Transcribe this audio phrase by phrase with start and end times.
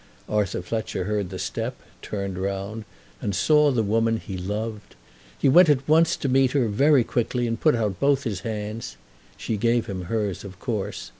[0.27, 2.85] Arthur Fletcher heard the step, turned round,
[3.21, 4.95] and saw the woman he loved.
[5.37, 8.97] He went at once to meet her, very quickly, and put out both his hands.
[9.37, 11.09] She gave him hers, of course.